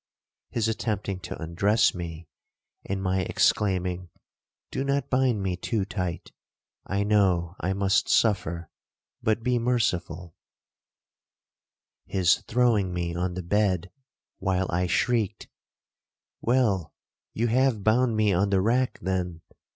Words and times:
—his 0.49 0.67
attempting 0.67 1.19
to 1.19 1.39
undress 1.39 1.93
me, 1.93 2.27
and 2.83 3.03
my 3.03 3.19
exclaiming, 3.21 4.09
'Do 4.71 4.83
not 4.83 5.11
bind 5.11 5.43
me 5.43 5.55
too 5.55 5.85
tight,—I 5.85 7.03
know 7.03 7.55
I 7.59 7.73
must 7.73 8.09
suffer, 8.09 8.71
but 9.21 9.43
be 9.43 9.59
merciful;'—his 9.59 12.37
throwing 12.47 12.95
me 12.95 13.13
on 13.13 13.35
the 13.35 13.43
bed, 13.43 13.91
while 14.39 14.65
I 14.71 14.87
shrieked, 14.87 15.47
'Well, 16.41 16.95
you 17.35 17.45
have 17.49 17.83
bound 17.83 18.15
me 18.17 18.33
on 18.33 18.49
the 18.49 18.59
rack, 18.61 18.97
then? 19.03 19.41